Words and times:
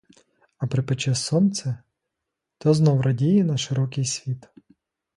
А 0.57 0.67
припече 0.67 1.13
сонце— 1.15 1.77
то 2.57 2.73
знов 2.73 3.01
радіє 3.01 3.43
на 3.43 3.57
широкий 3.57 4.05
світ. 4.05 4.49